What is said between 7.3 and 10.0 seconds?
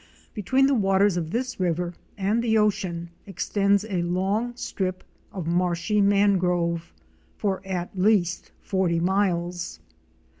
for at least forty miles.